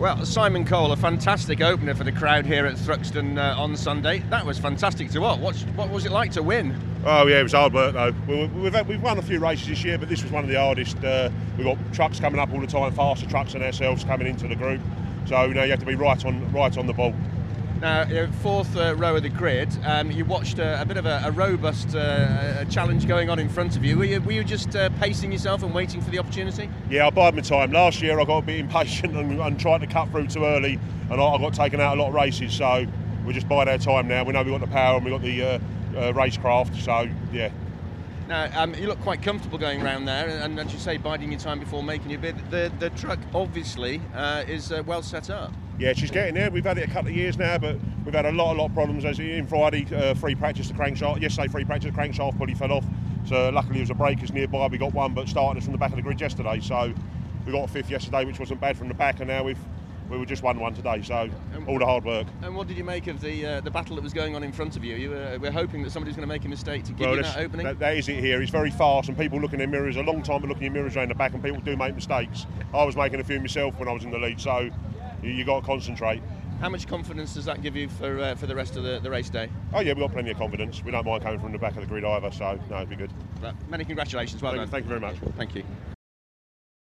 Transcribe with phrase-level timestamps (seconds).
[0.00, 4.20] Well, Simon Cole, a fantastic opener for the crowd here at Thruxton uh, on Sunday.
[4.30, 5.38] That was fantastic to watch.
[5.40, 6.74] What, what was it like to win?
[7.04, 8.14] Oh yeah, it was hard work though.
[8.26, 10.48] We, we've, had- we've won a few races this year, but this was one of
[10.48, 11.04] the hardest.
[11.04, 11.28] Uh,
[11.58, 14.56] we've got trucks coming up all the time, faster trucks than ourselves coming into the
[14.56, 14.80] group.
[15.26, 17.12] So you know you have to be right on right on the ball.
[17.80, 21.06] Now, uh, fourth uh, row of the grid, um, you watched a, a bit of
[21.06, 23.96] a, a robust uh, challenge going on in front of you.
[23.96, 26.68] Were you, were you just uh, pacing yourself and waiting for the opportunity?
[26.90, 27.72] Yeah, I bide my time.
[27.72, 30.78] Last year I got a bit impatient and, and tried to cut through too early,
[31.10, 32.52] and I, I got taken out a lot of races.
[32.52, 32.86] So
[33.24, 34.24] we're just bide our time now.
[34.24, 36.78] We know we've got the power and we've got the uh, uh, racecraft.
[36.82, 37.50] So yeah,
[38.28, 41.32] Now, um, you look quite comfortable going around there, and, and as you say, biding
[41.32, 42.36] your time before making your bid.
[42.50, 45.54] The, the truck obviously uh, is uh, well set up.
[45.80, 46.50] Yeah, she's getting there.
[46.50, 48.66] We've had it a couple of years now, but we've had a lot, a lot
[48.66, 49.06] of problems.
[49.06, 51.22] As in Friday, uh, free practice the crankshaft.
[51.22, 52.84] Yesterday, free practice the crankshaft pulley fell off.
[53.24, 54.66] So luckily, there was a breakers nearby.
[54.66, 56.60] We got one, but started us from the back of the grid yesterday.
[56.60, 56.92] So
[57.46, 59.58] we got a fifth yesterday, which wasn't bad from the back, and now we've
[60.10, 61.00] we were just one one today.
[61.00, 61.30] So
[61.66, 62.26] all the hard work.
[62.42, 64.52] And what did you make of the uh, the battle that was going on in
[64.52, 64.96] front of you?
[64.96, 67.22] You were, we were hoping that somebody's going to make a mistake to give you
[67.22, 67.64] that opening.
[67.64, 68.42] that- that is it here.
[68.42, 69.96] It's very fast, and people look in their mirrors.
[69.96, 71.94] A long time to look in your mirrors around the back, and people do make
[71.94, 72.44] mistakes.
[72.74, 74.68] I was making a few myself when I was in the lead, so
[75.22, 76.22] you, you got to concentrate.
[76.60, 79.10] How much confidence does that give you for uh, for the rest of the, the
[79.10, 79.48] race day?
[79.72, 80.84] Oh yeah, we've got plenty of confidence.
[80.84, 82.96] We don't mind coming from the back of the grid either, so no, it'd be
[82.96, 83.10] good.
[83.40, 84.42] Well, many congratulations.
[84.42, 84.68] Well Thank- done.
[84.70, 85.16] thank you very much.
[85.36, 85.64] Thank you.